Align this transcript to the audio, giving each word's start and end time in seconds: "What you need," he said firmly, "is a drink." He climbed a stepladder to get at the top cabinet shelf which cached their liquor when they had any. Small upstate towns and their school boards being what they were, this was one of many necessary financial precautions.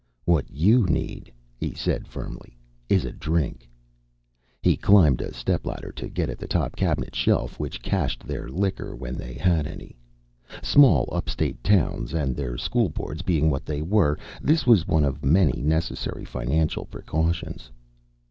"What 0.25 0.49
you 0.49 0.87
need," 0.87 1.31
he 1.59 1.75
said 1.75 2.07
firmly, 2.07 2.57
"is 2.89 3.05
a 3.05 3.11
drink." 3.11 3.69
He 4.63 4.75
climbed 4.75 5.21
a 5.21 5.31
stepladder 5.31 5.91
to 5.91 6.09
get 6.09 6.27
at 6.27 6.39
the 6.39 6.47
top 6.47 6.75
cabinet 6.75 7.15
shelf 7.15 7.59
which 7.59 7.83
cached 7.83 8.25
their 8.25 8.49
liquor 8.49 8.95
when 8.95 9.15
they 9.15 9.35
had 9.35 9.67
any. 9.67 9.95
Small 10.63 11.07
upstate 11.11 11.63
towns 11.63 12.15
and 12.15 12.35
their 12.35 12.57
school 12.57 12.89
boards 12.89 13.21
being 13.21 13.51
what 13.51 13.63
they 13.67 13.83
were, 13.83 14.17
this 14.41 14.65
was 14.65 14.87
one 14.87 15.05
of 15.05 15.23
many 15.23 15.61
necessary 15.61 16.25
financial 16.25 16.85
precautions. 16.85 17.69